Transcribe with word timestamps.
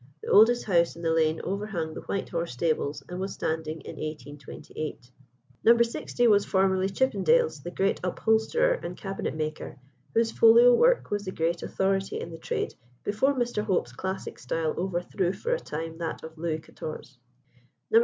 The 0.23 0.31
oldest 0.31 0.63
house 0.63 0.95
in 0.95 1.03
the 1.03 1.13
lane 1.13 1.39
overhung 1.43 1.93
the 1.93 2.01
White 2.01 2.27
Horse 2.29 2.53
stables, 2.53 3.03
and 3.07 3.19
was 3.19 3.33
standing 3.33 3.81
in 3.81 3.97
1828. 3.97 5.11
No. 5.63 5.79
60 5.79 6.27
was 6.27 6.43
formerly 6.43 6.89
Chippendale's, 6.89 7.61
the 7.61 7.69
great 7.69 7.99
upholsterer 8.03 8.73
and 8.73 8.97
cabinet 8.97 9.35
maker, 9.35 9.77
whose 10.15 10.31
folio 10.31 10.73
work 10.73 11.11
was 11.11 11.25
the 11.25 11.31
great 11.31 11.61
authority 11.61 12.19
in 12.19 12.31
the 12.31 12.39
trade 12.39 12.73
before 13.03 13.35
Mr. 13.35 13.63
Hope's 13.63 13.93
classic 13.93 14.39
style 14.39 14.73
overthrew 14.75 15.33
for 15.33 15.53
a 15.53 15.59
time 15.59 15.99
that 15.99 16.23
of 16.23 16.35
Louis 16.35 16.57
Quatorze. 16.61 17.19